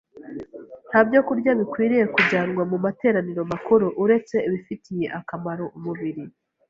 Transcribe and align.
Nta 0.89 0.99
byokurya 1.07 1.51
bikwiriye 1.59 2.05
kujyanwa 2.13 2.63
mu 2.71 2.77
materaniro 2.85 3.41
makuru 3.51 3.85
uretse 4.03 4.35
ibifitiye 4.47 5.05
akamaro 5.19 5.65
umubiri 5.77 6.23